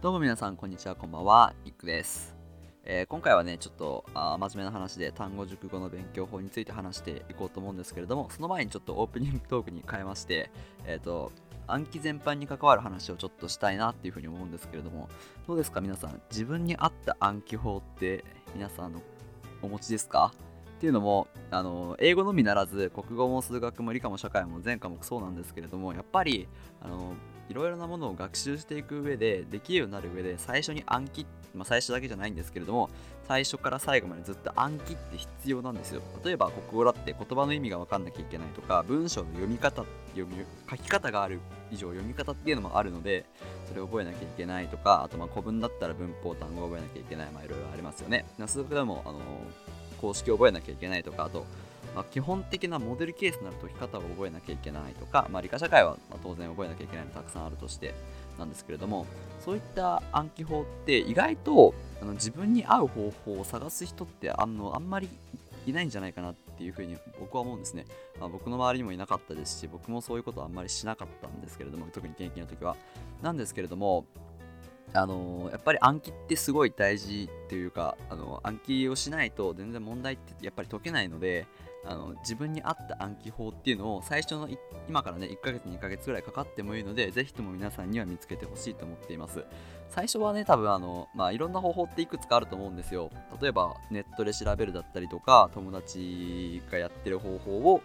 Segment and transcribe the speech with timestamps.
[0.00, 2.36] どうも皆さん、こんにちは、こんばんは、いくです。
[2.84, 10.52] えー、今回はね、ちょっとあ真面目な話で単語熟語の勉強法について話していこうと思うんですけれども、その前にちょっとオープニング トークに変えまして、
[10.86, 11.32] えっ、ー、と、
[11.66, 15.08] 暗記全般に関わる話をちょっとしたいなっていうふうに思うんですけれども、
[15.48, 19.02] どうですか皆さん、自分に合った暗記法って皆さんの
[19.62, 20.32] お持ちですか？
[20.78, 26.46] っていうのもあの英語のみならず国語も数学も理科も社会も全科目そうなんですけれどもやっぱり
[26.80, 27.14] あの
[27.48, 32.90] いろいろなものを学習していく上でできるようになる上で最初に暗記、まあ、最初だけじゃないんですけれども
[33.26, 36.00] 最初から最後までずっと暗記って必要なんですよ。
[36.24, 40.36] 例えば国語だって言葉の意味が分かんなきゃいけないとか文章の読み方読み
[40.70, 41.40] 書き方がある
[41.72, 43.26] 以上読み方っていうのもあるので
[43.66, 48.24] それを覚えなきゃいけないとかあとまあ古文だったら文法単語を覚えなきゃいけないまあいろいろありますよね。
[48.46, 49.18] 数学でもあの
[50.00, 51.44] 公式を覚えなきゃいけないとかあと、
[51.94, 57.94] まあ、基本的なモデルケースになる解き方を覚えなきゃいけないとか、まあ、理科社会は当然覚えなきゃいけないのたくさんあるとして
[58.38, 59.06] なんですけれども
[59.44, 65.08] そういった暗記法って意外とあの自分に合う方法を探す人ってあのあんまり
[65.66, 67.84] いないんじゃないかなっていうふうに僕は思うんですね、
[68.18, 72.76] まあ、僕の周りにもいなかったですし僕もそういうことはあんまりしなかったんですけれども特に現役の時は。
[73.22, 74.06] なんですけれども
[74.94, 81.46] あのやっぱり暗記ってすごい大事っていうかあの暗記をしないと全然問題ってやっぱり解けないので
[81.84, 84.48] あの自分に合った暗記法っていうのを最初の
[84.88, 89.44] 今からね1ヶ月2ヶ月ぐらいかかってもいいのでぜひとも皆さんには見つけてほしいと思っています。
[89.90, 93.10] 最初はね多分あのまあいろんな方法っていくつかあると思うんですよ。
[93.40, 97.80] 例えばネットで調べるだったりとか友達がやってる方法を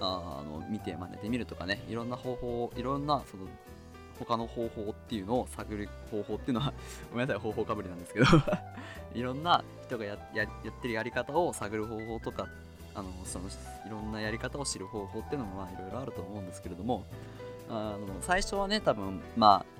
[0.00, 3.44] あの見て真似てみるとかねいろんな方法いろんなその
[4.18, 6.72] 他の方法っていうのを探る方法っていうのは
[7.10, 8.26] ごめんなさい方法かぶりなんですけど
[9.14, 10.18] いろんな人がやっ
[10.82, 12.46] てるやり方を探る方法とか
[12.94, 17.04] あのそのいろんなやり方を知る方法っていうのもまあいろいろあると思うんですけれども
[17.68, 19.76] あの最初はね多分まあ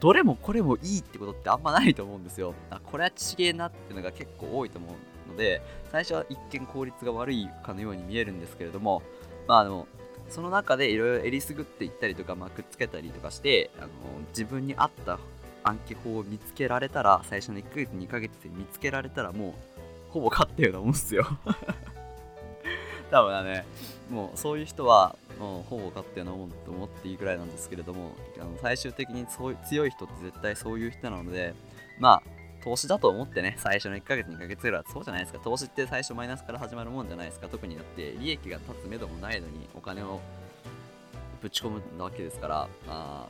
[0.00, 2.54] どれもこれもいいってことってあんまないと思うんですよ。
[2.70, 4.88] あこれはちげえなっていうのが結構多いと思
[5.28, 5.62] うので
[5.92, 9.02] 最初は一見効率が悪いかのように見えるんですけれども
[9.46, 9.86] まああの
[10.28, 13.88] その中でいろいろえりすぐっていったりとか、まあ、くっつけたりとかしてあの
[14.30, 15.18] 自分に合った
[15.64, 19.52] 暗記法を見つけられたら最初の1ヶ月2ヶ月で見つけられたらもう
[20.10, 21.26] ほぼ勝ったようなもんですよ。
[23.10, 23.64] 多分だね。
[24.10, 31.54] もうそういう人はもうほぼ勝ったようなもんと思っていいぐらいなんですけれどもあの最終的にそう強い人って絶対そういう人なので
[32.00, 32.37] まあ
[32.68, 35.38] 投資だと思ってね、最初の1ヶ月、2ヶ月ぐらいはそうじゃないですか。
[35.38, 37.48] 投資って最初マイナスから始まるもんじゃないですか。
[37.48, 40.20] 特にだって利益が立つ目処もないのにお金を
[41.40, 43.26] ぶち込むわけですから、あ、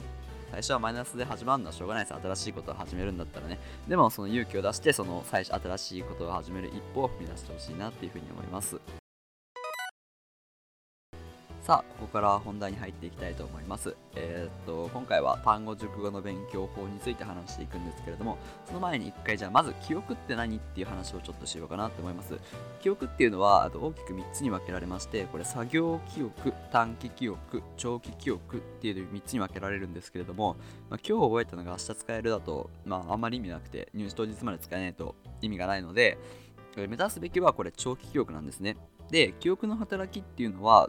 [0.51, 2.15] 最初はマイナスで始まるのはしょうがないです。
[2.21, 3.61] 新しいことを始めるんだったらね。
[3.87, 8.81] でもその勇気を出して、その最初新しいことを始める一歩を踏み出してほしいなっていうふうに思います。
[11.69, 13.95] さあ、ここから本題に入っていきたいと思います。
[14.17, 22.39] えー、っと、今回は単語熟語の勉強法について話していくんですけれども、その前に一回じゃあまず記憶って何っていう話をちょっとしようかなと思います。
[22.81, 30.57] 記憶っていうのはあと大きく3つに分けられまして、これ作業記憶、短期記憶、長期記憶っていう3つに分けられるんですけれども、
[30.89, 36.17] まあ、今日覚えたのが明日使えるだと、まああんまり意味なくて、入試当日まで使えないと意味がないので、
[36.77, 38.79] 目指すべきはこれ長期記憶なんですね。
[39.11, 40.89] で、記憶の働きっていうのは、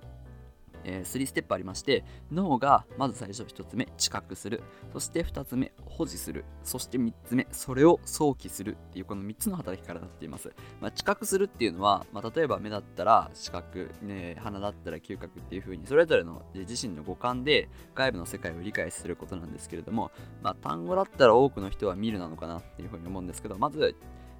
[0.84, 4.62] えー、3ステップありまして脳がまず最初1つ目知覚する。
[4.94, 6.46] そして2つ目保持する。
[6.64, 23.96] そして3つ目それを想起するっていうこの3つの働きからなっています、まあ、知覚するっていうのは、まあ、例えば目だったら視覚、ね、鼻だったら嗅覚っていう風にそれぞれの自身の五感で外部の世界を理解することなんですけれども、まあ、単語だったら多くの人は見るなのかなっていう風に思うんですけどまず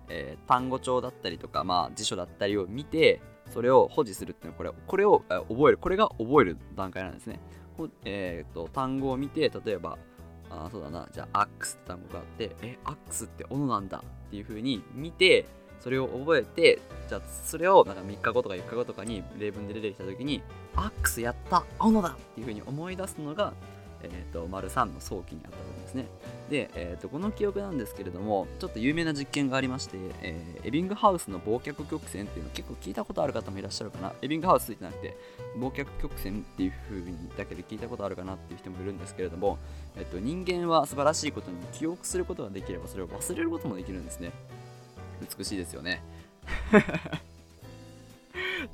[0.10, 7.40] えー、単語帳だったりとか、まあ、辞書だったりを見てそれを保持するっていうのはこれこれを覚えるこれが覚える段階なんですね。
[8.04, 9.98] えーと、単語を見て例えば
[10.50, 15.46] あそうだなじゃあアックスって単語があってえアックスって斧なんだっていう風に見て
[15.80, 20.42] それを覚えてじゃあそれをなんか3日後とか4日後とかに例文で出てきた時に
[20.76, 23.54] アックスやった斧だっていう風に思い出すのが
[24.04, 26.06] えーと、丸3の早期にあったるんですね。
[26.50, 34.14] で、えーと、この記憶なんですけれども、ちょっと有名な実験がありまして、えー、エビングハウスの忘却曲線っていうの結構聞いたことある方もいらっしゃるかな。
[34.22, 35.18] エビングハウスってなくて、
[35.58, 39.58] 忘却曲線っていう風にだけで聞いたことあるかなっていう人もいるんですけれども、
[39.96, 44.32] えーと、人間は素晴らしいことに記憶することができればそれを忘れることもできるんですね。
[45.38, 46.02] 美しいですよね。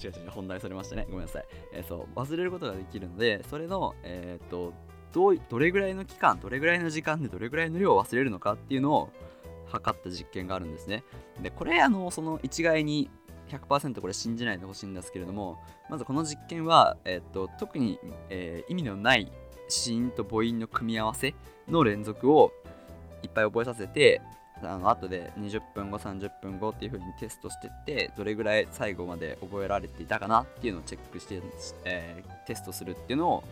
[0.04, 1.06] 違う違う、本題それましたね。
[1.10, 1.46] ごめんなさい。
[1.74, 4.74] えー、そう、忘れることができるので、それの、えっ、ー、と、
[5.14, 9.10] どどれぐらいの期間どれぐらいの時間でどれぐらいの量を忘れるのかっていうのを
[9.68, 11.04] 測った実験があるんですね。
[11.42, 13.10] でこれあのその一概に
[13.50, 15.60] 100%これ信じないでほしいんですけれども
[15.90, 18.00] まずこの実験は、えっと、特に、
[18.30, 19.32] えー、意味のない
[19.68, 21.36] 子音と母音の組み合わせ
[21.68, 22.52] の連続を
[23.24, 24.22] いっぱい覚えさせて
[24.64, 31.42] あの後で20分後30分後っていう風にテストしてってどれぐらい最後まで覚えられていたかなっていうのをチェックして、
[31.84, 33.44] えー、テストするっていうのを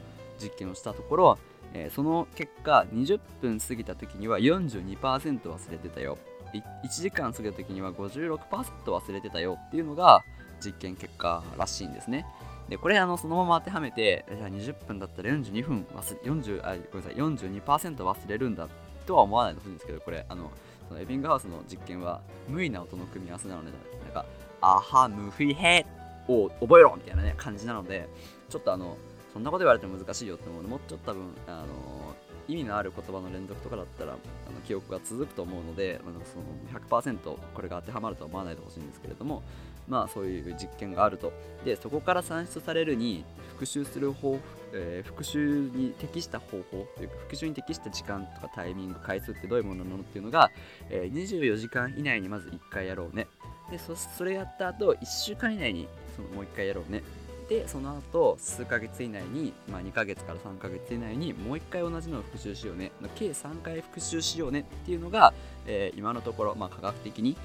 [0.41, 1.38] 実験をしたところ、
[1.74, 6.18] えー、その結果20分過ぎた時には42%忘れてたよ。
[6.53, 8.38] 1時間過ぎた時には56%
[8.85, 10.21] 忘れてたよっていうのが
[10.63, 12.25] 実験結果らしいんですね。
[12.69, 18.69] でこれあのそのまま当てはめてじゃあ20分だったら42分忘れ40あごめんなさい42%忘れるんだ
[19.06, 20.50] とは思わないでほしいんですけどこれあの
[20.88, 23.71] そのエビングハウスの実験は無意な音の組み合わせなので
[24.06, 24.25] なんか
[24.62, 25.86] アハムフィヘ
[26.27, 28.07] を覚えろみたいなね感じなので
[28.50, 28.97] ちょっとあの
[29.33, 32.15] そんなこと言われても難しいよって思うのもうちょっと多分あの
[32.47, 39.44] 意味のある言葉の連続とかだったらあの記憶が続くと思うので、まあ、その100%これが当てはまるとは思わないでほしいんですけれども
[39.88, 41.33] まあそういう実験があると。
[41.65, 44.39] でそこから算出されるに復習する方
[44.74, 50.51] えー、復習に適した方法というか復習に適した時間とかタイミング回数ってどういうものなのっていうのが、
[50.89, 53.27] えー、24時間以内にまず1回やろうね。
[53.71, 57.03] でそそれやった後1週間以内にそのもう1回やろうね。
[57.49, 65.33] でその後数ヶ月以内に、まあ、2ヶ月から3ヶ月以内にもう1回同じのを復習しようね計3回復習しようねっていうのが、
[65.65, 67.35] えー、今のところ、まあ、科学的に、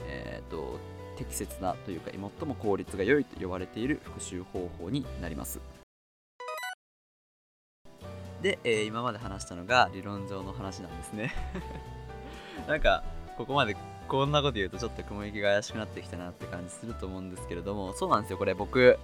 [0.00, 0.78] えーと、
[1.16, 5.60] 適切なというか最も効率が良いと言われている復習方法になります。
[8.42, 11.34] で、えー、今まで話したのが理論上の話なんですね。
[12.68, 13.02] なんか
[13.36, 13.76] ここまで
[14.06, 18.38] こんなこと言うとちょっと雲行きが怪しくなってきたなって感じすると思うんですけれどもそうなんですよ。
[18.38, 18.98] これ僕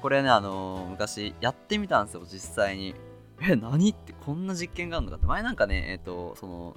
[0.00, 2.94] これね、あのー、昔やってみたんですよ、実際に。
[3.40, 5.26] え、何ってこんな実験があるのかって。
[5.26, 6.76] 前なんかね、えっ、ー、と、その、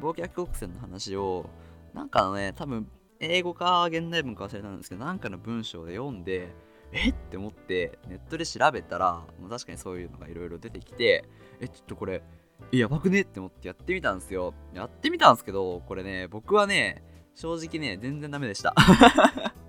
[0.00, 1.48] 忘却曲線の話を、
[1.94, 2.88] なんかね、多分、
[3.20, 6.54] 英語か現代文か忘れたんですけど、なんかの文章で読んで、
[6.92, 11.24] えって思って、ネットで調べたら、もう確かにそういうのがいろいろ出てきて、
[11.60, 12.22] え、ちょっとこれ、
[12.70, 14.54] やばくねって思ってやってみたんですよ。
[14.74, 17.02] やってみたんですけど、これね、僕はね、
[17.34, 18.74] 正直ね、全然ダメでした。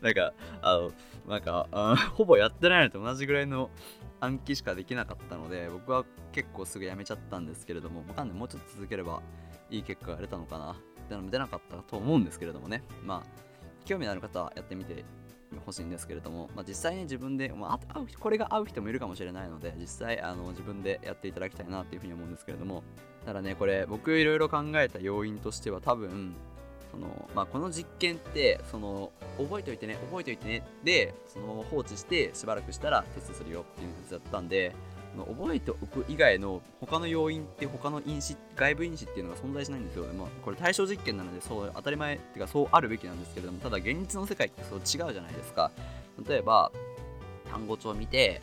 [0.00, 0.32] なんか、
[0.62, 0.92] あの、
[1.28, 3.70] なんかあ ほぼやってないのと同じぐらいの
[4.20, 9.22] 暗記しかできなかったので僕は結構すぐやめちゃったんですけれどもわかんないもうちょっと続ければ
[9.70, 10.76] いい結果が出たのかなっ
[11.08, 12.82] てのも出なかったと思うんですけれどもね。
[13.04, 13.46] まあ
[13.84, 15.04] 興味のある方はやってみて
[15.64, 22.82] ほしいんですけれども、まあ、実際に自分で、まあ、これが合う人もいるかもしれないので実際あの自分でやっていただきたいなっていうふうに思うんですけれども
[23.24, 26.34] ただねこれ僕いろいろ考えた要因としては多分
[26.96, 34.74] その、まあ、この実験ってその覚えておいてね覚えておいてねでそのまま放置してしばらくしたらテストするよっていうやつだったんで
[35.16, 45.70] 覚えておく以外の他の要因って他の因子外部因子っていうのが存在しないんですよ、まあ、これ対象実験なのでそう当たり前っていうかそうあるべきなんですけれどもただ現実の世界ってそう違うじゃないですか。
[46.26, 46.70] 例えば
[47.50, 48.40] 単語帳を見て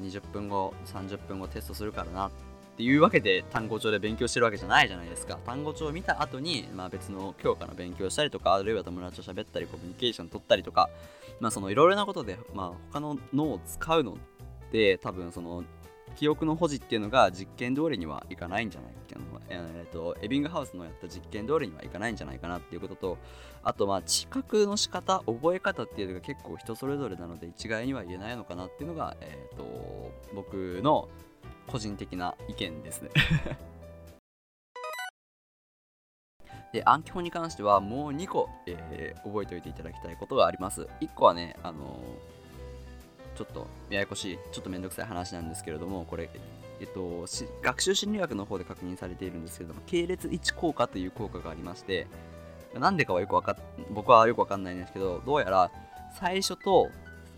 [0.00, 2.47] 20分後30分後テストするからなって
[2.78, 5.36] ていうわけで単語帳で勉強してるわけじゃないじゃないですか。
[5.44, 10.88] 単語帳を見た後に、まあ、別の教科の勉強したりとかあるいは友達と喋ったりコミュニケーション取ったりとか
[11.40, 14.16] まあそのいろいろなことで、まあ、他の脳を使うのっ
[14.70, 15.64] て多分その
[16.14, 23.18] 記憶の保持っていうのが実験通りにはいかないんじゃないっていうのえーと、エビングハウスのやった実験通りにはいかないんじゃないかなっていうことと
[23.64, 29.88] あとまあ知覚の仕方覚え方っていうのが結構人それぞれなので一概には言えないのかなっていうのが、えーと
[30.34, 31.08] 僕の
[31.66, 33.10] 個人的な意見ですね。
[36.72, 40.86] で暗記法に関してはもう2個、えー、覚えておいていただきたいことがあります。
[41.00, 46.28] 1個はねあのー、ちょっとややこしいちょっとめんどくさい話なんですけれどもこれ
[46.80, 47.26] えっと、
[47.62, 52.06] 学習心理学の方で確認されているんですけれども系列1効果という効果がありまして
[52.78, 53.56] なんでかはよくわか
[53.90, 55.70] 僕はよくわかんないんですけどどうやら
[56.18, 56.88] 最初と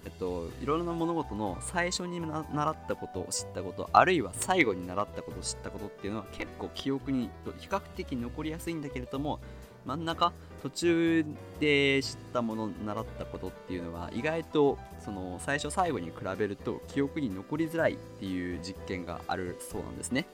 [0.04, 9.40] えっと、いろいろな物事の最初に習ったことを知ったことあるいは最後に習ったことを知ったことっていうのは結構記憶に比較的残りやすいんだけれども
[9.84, 11.24] 真ん中途中
[11.58, 20.26] で知ったもの習ったことっていうのは意外とその最初最後に比べると記憶に残りづらいっていう実験があるそうなんですね。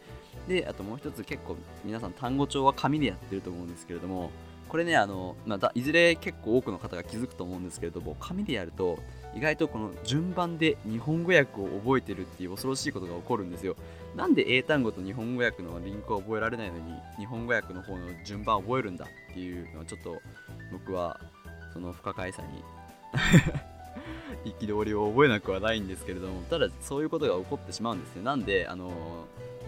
[0.48, 4.30] であともう一つ結構皆さん単語帳は紙でやってると思うんですけれども
[4.68, 8.98] これねあの、まあ、いずれ結構多くの方が気づくと思うんですけれども紙でやると
[9.36, 13.76] 意外とこの順番で日本語訳を覚えてるっていう恐ろしいことが起こるんですよ。
[14.16, 20.22] なんで英単語と日本語訳のリンクを覚えられないのに日本語訳の方の順番を覚えるんだっていうのはちょっと
[20.72, 21.20] 僕は
[21.74, 22.64] その不可解さに
[24.58, 28.22] 憤りを覚えなくはないんですけれどもただそういうことが起こってしまうんですよ。
[28.22, 28.90] なんであの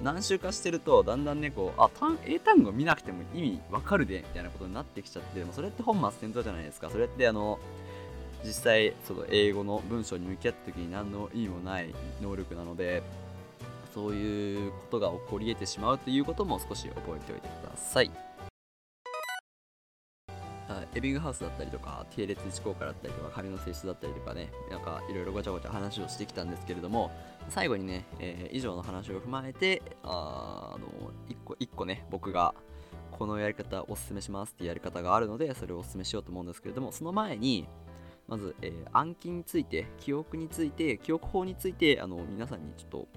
[0.02, 6.88] 何週かしてるとだんだんねこうあ単英単語見なくても意味わかるでみたいなことになってきちゃってでもそれって本末転倒じゃないですか。
[6.88, 7.58] それってあの
[8.44, 13.02] 実際その英語の文章に向き合った時に何の意味もない能力なので
[13.94, 18.10] そういうことが起こり得てしまうということも少し覚えておいてください。
[20.94, 27.10] エビングハウスだったりとか、系列思考化だったりとか、紙の性質だったりとかね、なんかいろいろごちゃごちゃ話をしてきたんですけれども、
[27.48, 32.54] 最後にね、えー、以上の話を踏まえて、あの、一個一個ね、僕が
[33.12, 37.68] このやり方おすすめしますっていうやり方があるので、それをおすすめしようと思うんですけれども、その前に、
[38.28, 43.08] まず、えー、暗記について、記憶について、記憶法について、あの皆さんにちょっと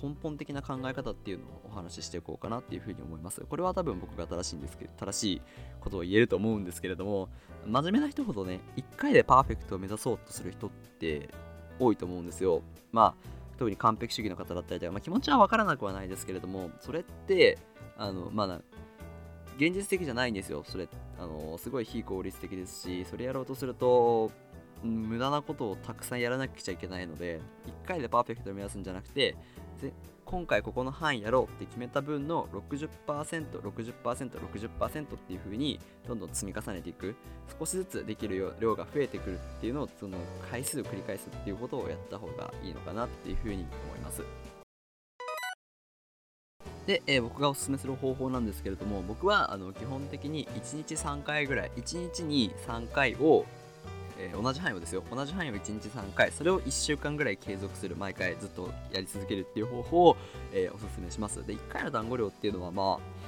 [0.00, 3.40] 根本的な考え方っていうのをお話ししていこうかなっていうふうに思います。
[3.42, 5.42] これは多分僕が正しいんですけど、正しい
[5.80, 7.28] ことを言えると思うんですけれども、
[7.66, 11.28] 真面目な人ほどね、1回でパーフェクトを目指そうとする人って
[11.78, 12.62] 多いと思うんですよ。
[12.92, 17.58] まあ、特に完璧主義の方だったりとか、まあ、気持ちは分からなくはないですけれども、それって、
[17.98, 18.60] あの、まあ、
[19.56, 20.64] 現実的じゃないんですよ。
[20.64, 24.30] それ、あの、すごい非効率的ですし、それやろうとすると、
[24.82, 27.40] 無駄なことをたくさんやらなくちゃいけないので
[27.84, 29.36] 1回でパーフェクトを目指すんじゃなくて
[30.30, 37.16] 今回ここの範囲やろうって決めた分の 60%60%60% っていう風にどんどん積み重ねていく。
[37.58, 40.16] 少しずつできる量が増えてくるっていうのをその
[40.48, 44.22] 回数を繰り返すっていうことをやった方がいいのかなっていう風に思います。
[46.86, 53.44] で、えー、僕がおすすめする方法なんですけれども僕はあの基本的に1日3回ぐらい1日に3回を
[54.20, 55.02] えー、同じ範囲をですよ。
[55.10, 56.30] 同じ範囲を1日3回。
[56.30, 60.16] それを1週間ぐらい継続する毎回ずっとやり続けるっていう方法を、
[60.52, 61.44] えー、おすすめします。
[61.46, 63.20] で1回の単語量っていうのはまあ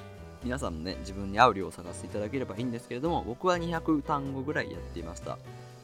[0.44, 5.38] 皆さんもね自分に合う量を探していただければいいんですけれども僕は200単語ぐらいやっていました。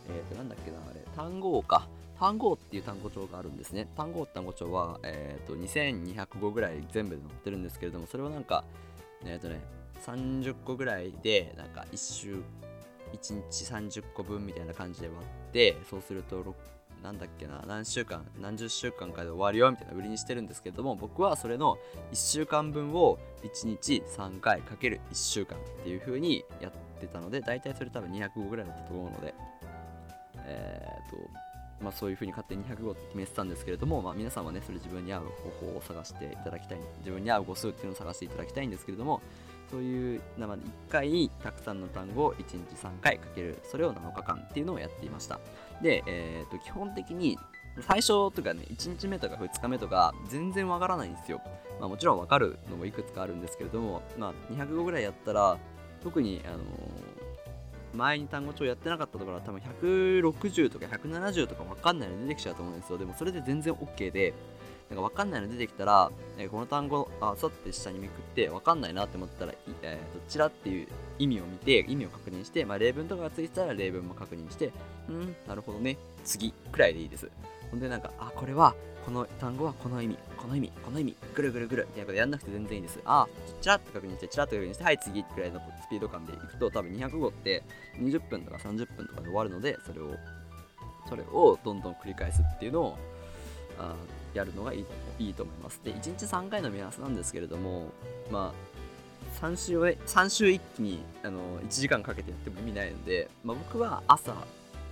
[0.09, 1.01] えっ、ー、となんだっけなあれ。
[1.17, 1.89] 単語か。
[2.19, 3.87] 単語っていう単語帳があるんですね。
[3.97, 8.65] 単語単語帳は、えーと、2200語ぐらい全部で載ってるんですけれどもそれをなんか
[9.25, 9.61] えっ、ー、とね
[10.05, 12.43] 30個ぐらいでなんか1週間
[13.13, 16.55] 1日30個分みたいな感じで割ってそうすると
[17.03, 21.79] なんだっけな何週間何十週間かで終わるよみたいな売りにしてるんですけれども僕はそれの
[22.13, 29.35] 1週間分を1日3回かける1週間っていう風にやってたので大体それ多分200語ぐらいだったと思うので
[30.45, 31.49] えー、っと
[31.81, 35.23] まあ、そういう風に勝手に200語って決めてたんですけれども、まあ、皆さんはねそれ自分に合う
[35.61, 39.23] 方法を探していただきたい自分に合う語数っていうのを探していただきたいんですけれども
[39.71, 43.59] そういう生で1回たくさんの単語を1日3回かける。
[43.65, 45.41] それを7日間っていうのをやっていました。
[45.83, 47.39] で、えー、と基本的に
[47.81, 51.41] 最初とかね1日目とか2日目とか全然わからないんですよ、
[51.79, 55.57] まあ、もちろんわかるのもいくつかあるんですけれども、まあ、200語ぐらいやったら
[56.03, 57.19] 特にあのー
[57.95, 62.99] 前に単語帳やってなかったところは多分160とか170とか分かんないの出てきちゃうと思うんですよ。
[62.99, 64.35] でもそれで全然 OK で
[64.91, 69.53] なんか分かんないの出てきたら、えこの単語、あ、さって下にめくって、分かんないなって思ったら、
[69.83, 74.73] えー、どちらっていう意味を見て、意味を確認して、まあ、例文とかがついてたら例文も確認して、
[75.09, 77.31] うん、なるほどね、次くらいでいいです。
[77.71, 83.01] ほんで、なんか、あ、これは、この単語はこの意味、この意味、この意味、ぐるぐるぐるみたいなことやんなくて全然いいです。
[83.05, 83.27] あ、
[83.61, 87.63] チラッと確認して、チラッと確認して、はい、次くらいのスピード感でいくと、多分200語って
[87.99, 90.11] 20分とか30分とかで終わるので、それを、
[91.09, 92.99] それをどんどん繰り返すっていうのを、
[93.79, 93.95] あ
[94.35, 94.87] やるのがいい
[95.19, 95.81] いいと思います。
[95.83, 97.91] で、1日3回の目安なんですけれども、
[98.31, 104.35] まあ、3週 ,3 週一気にあの1時間かけてやっても意味ないので、まあ、僕は朝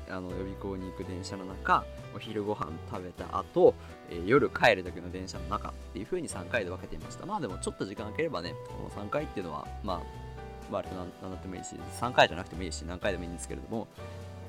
[0.09, 3.75] あの予備校に行く電車の中お昼ご飯食べた後、
[4.11, 10.01] えー、夜帰る時の電車の中っていう風に3回で分けていましたまあでもちょっと時間空ければねこの3回っていうのはまあ
[10.71, 13.89] 割と何だってもいいし3回じゃなくてもいいし何回でもいいんですけれども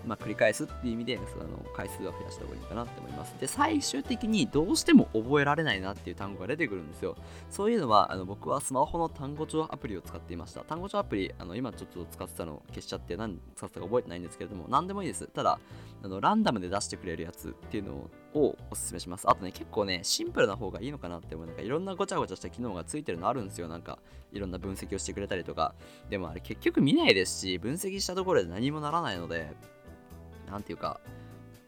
[0.08, 3.36] まあ、繰り返すっていう意味でその回数は増やした方がいいかなって思います。
[3.40, 7.16] で、最終的にどうしても覚えられないなっていう単語が出てくるんですよ。
[7.50, 10.62] そういうのはあの僕はスマホの単語帳アプリを使っていました。
[10.62, 15.28] 単語帳アプリ、あの今ちょっと使ってたの消しちゃって何使ってたか覚えてないんですけれども、何でもいいです。
[15.28, 15.60] ただ、
[16.04, 19.30] あのランダムで出してくれるやつっていうのをおすすめします。
[19.30, 21.48] あとね、結構ね、シンプルな方がいいのかなって思う。
[21.48, 23.68] なんかいろんなごちゃごちゃした機能がついてるのあるんですよ。
[23.68, 24.00] なんか
[24.32, 25.74] いろんな分析をしてくれたりとか。
[26.10, 29.54] でもあれ結局見ないですし、分析したところで何もならないので、
[30.50, 31.00] 何ていうか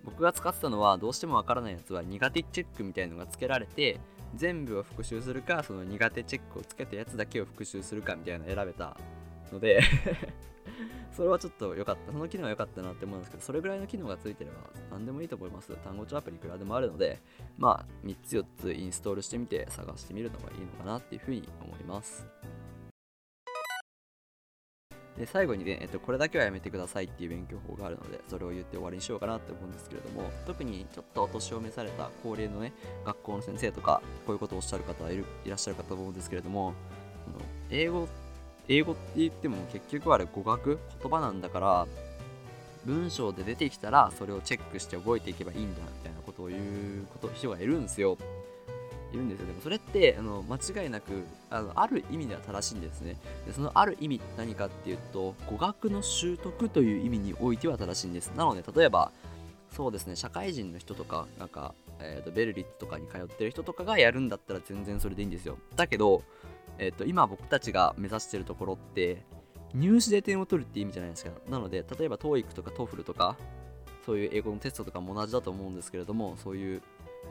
[0.03, 3.99] 僕が使ってたのはどうしてもわからないやつは苦手チェックみたいのが付けられて
[4.35, 8.97] 全部を復習するかその苦手チェックをつけたやつだけを復習するかみたいなの選べた
[9.51, 9.81] ので
[11.11, 12.11] それはちょっと良かった。
[12.11, 14.57] その機能は良かったなって思うんですけどそれぐらいの機能がついてれば
[14.91, 15.75] 何でもいいと思います。
[15.83, 17.19] 単語帳アプリいくらでもあるので
[17.57, 22.25] まあ3つ4つインストールしてみて探してみるのがいいのかなっていうふうに思います。
[25.19, 32.71] で最後にね、えっと、これだけはやめてくださいっていう勉強法があるので、それを言って終わりにしようかなって思うんですけれども、特にちょっとお年を召された高齢のね、
[33.05, 36.73] 学校の先生とか、こういうことをおっしゃる方いるいらっしゃるかと思うんですけれども、
[37.69, 38.07] 英語、
[38.69, 41.87] 英語って言っても結局あれ語学、言葉なんだから、
[42.85, 48.17] 文章で出てきたらそれをチェックして覚えていけばいいんだみたいなことを言うこと人がいるんですよ。
[49.11, 49.47] いるんですよ。
[49.47, 53.17] でもそれってあの間違いなくあのある意味では正しいんですね。
[53.45, 58.31] でそのある意味何かっていうと語学の習得という意味においては正しいんです。
[58.35, 59.11] なので例えば
[59.71, 65.57] そうですね社会人の人とかなんか、えーと、ベルリッツとかに通ってる人とかがやるんだったら全然それでいいんですよ。
[65.75, 66.23] だけど、
[66.77, 69.23] えーと、今僕たちが目指してるところって
[69.73, 71.31] 入試で点を取るって意味じゃないですか。
[71.47, 73.35] なので例えば TOEIC とか TOEFL とか
[74.05, 76.81] そういう英語のテストとかも同じだと思うんですけれどもそういう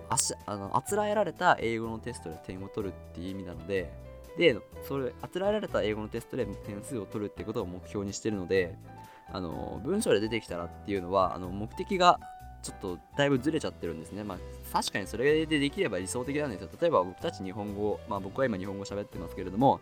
[0.08, 3.92] あしあのあつらえられた英語のテストで点を取るっていう意味なので
[4.36, 8.76] でそれあつらえられた英語のテストで点数を取るってことを目標にしてるので
[9.32, 12.18] あの文章で出てきたらっていうのはあの目的が
[12.62, 14.24] ちょっとだいぶずれちゃってるんですね。
[14.24, 14.38] まあ、
[14.72, 16.68] 確かにそれでできれば理想的なんですよ。
[16.80, 19.80] 例えば僕たち日本語、まあ僕は今日本語喋ってますけれども、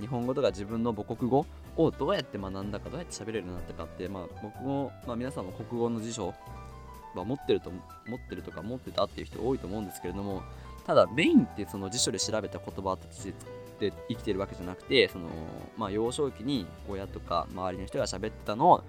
[0.00, 6.34] 日本語とか自分の母国語をどうやって学んだか、どうやって喋れるようになったかって、まあ僕も、まあ皆さんも国語の辞書
[7.20, 7.70] は持ってると、
[8.06, 10.42] 持ってるとか持ってたっていう人多いと思うんですけれども、
[10.86, 13.32] ただメインってその辞書で調べた言葉たち
[13.80, 15.28] で生きてるわけじゃなくて、その、
[15.76, 18.84] まあ幼少期に親とか周りの人が喋ってたのを、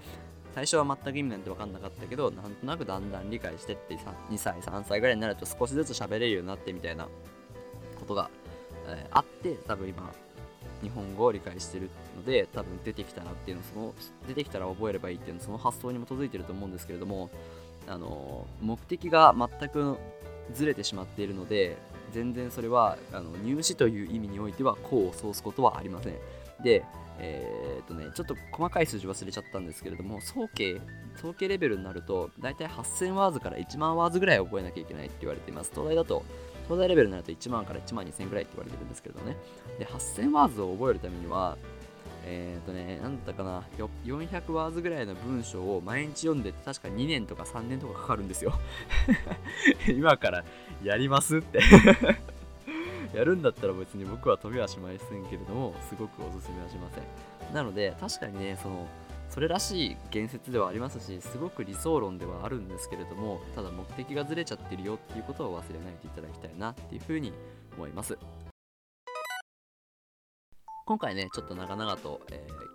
[0.54, 7.08] 最初は全く意味なんて分かんなかったけど、なんとなくだんだん理解してって2歳、3歳ぐらいになると少しずつ喋れるようになってみたいな
[8.00, 8.30] ことが、
[8.88, 10.14] えー、あって、多分今、
[10.82, 13.94] 日本語を理解してるので、多分出てきたらっていうのその、
[14.28, 17.30] 出てきたら覚えればいいっていうのその発想に基づいてると思うんですけれども、
[17.88, 19.98] あの目的が全く
[20.54, 21.78] ずれてしまっているので、
[22.12, 26.16] 全然それはあの入試という意味においては功を奏すことはありません。
[26.64, 26.84] で、
[27.20, 30.82] えー、っとね、ちょっと細かい数字忘れちゃったんですけれども、総計、
[31.16, 35.72] 総計レベルになると、だいたい8000ワーズから1万ワーズぐらい覚えなきゃいけないって言われています。
[35.74, 36.24] 東大だと、
[36.66, 39.38] 東大レベルになると1万から1万2000ぐらいって言われてるんですけれどね。
[39.80, 41.58] で、8000ワーズを覚えるためには、
[42.28, 48.54] えー、とね、なんだったかな、400ワーズぐらいの文章を毎日読んでて、確か2年とか3年とかかかるんですよ。
[49.88, 50.44] 今から
[50.84, 51.60] やりますって
[53.14, 57.54] やるんだったら別に僕は飛びはしませんけれども、すごくおすすめはしません。
[57.54, 58.88] なので、確かにね、その、
[59.30, 67.32] それらしい言説ではありますし、すごく理想論ではあるんですけれども、ただ目的がずれちゃってるよっていうことを忘れないでいただきたいなっていうふうに
[67.78, 68.18] 思います。
[70.86, 72.66] 今回ね、ちょっと長々と、えー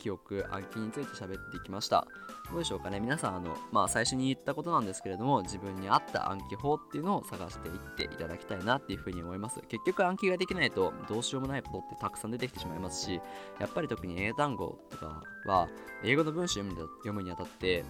[0.00, 2.06] 記憶、暗記について喋ってきました。
[2.50, 3.00] どうでしょうかね？
[3.00, 9.60] 皆さん、あの、まあ最初に言ったことなんですけれども、自分に合った暗記法っていうのを探していっていただきたいなっていうふうに思います。
[9.68, 13.20] 結局暗記ができないとどうしようもないことってたくさん出てきてしまいますし、
[13.58, 15.68] やっぱり特に英単語とかは、
[16.04, 17.84] 英語の文章読むにあたって、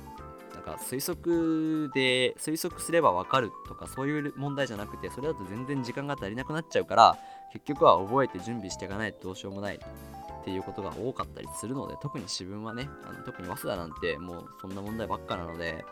[0.55, 7.19] なんか推測で推測すればわかるとかそういう問題じゃなくてそれだと全然時間が足りなくなっちゃうから
[7.53, 15.85] 結局は覚えて準備していかないとどうしようもないっていうことが多かったりするので特に自分はねあの特に早稲田なんてもうそんな問題ばっかなので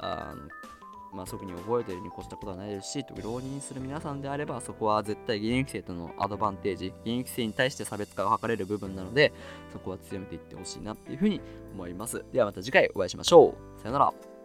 [0.00, 0.48] あの
[1.12, 9.32] まあ、特に覚えてるに越したことはないですし、浪人する皆さんであれば、そこは絶対現役生とのアドバンテージ、現役生に対して差別化が図れる部分なので、
[9.72, 11.40] そこは強めていってほしいなっていうふうに
[11.72, 12.24] 思います。
[12.32, 13.80] ではまた次回お会いしましょう。
[13.80, 14.37] さよなら。